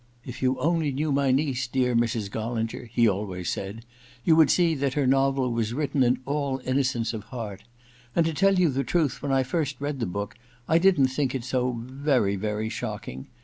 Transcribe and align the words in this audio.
"If 0.25 0.41
you 0.41 0.57
only 0.57 0.91
knew 0.91 1.11
my 1.11 1.29
niece, 1.29 1.67
dear 1.67 1.95
Mrs. 1.95 2.31
Gollinger," 2.31 2.87
he 2.87 3.07
always 3.07 3.47
sdd, 3.53 3.81
"you 4.23 4.35
would 4.35 4.49
see 4.49 4.73
that 4.73 4.95
her 4.95 5.05
novel 5.05 5.51
was 5.53 5.75
written 5.75 6.01
in 6.01 6.21
all 6.25 6.59
innocence 6.65 7.13
of 7.13 7.25
heart"; 7.25 7.65
and 8.15 8.25
to 8.25 8.33
tell 8.33 8.55
you 8.55 8.69
the 8.69 8.83
truth. 8.83 9.19
no 9.21 9.29
EXPIATION 9.29 9.29
IT 9.29 9.29
when 9.31 9.37
I 9.39 9.43
first 9.43 9.75
read 9.79 9.99
the 9.99 10.07
book 10.07 10.33
I 10.67 10.79
didn't 10.79 11.09
think 11.09 11.35
it 11.35 11.43
so 11.43 11.79
very, 11.87 12.35
very 12.35 12.67
shocking. 12.67 13.27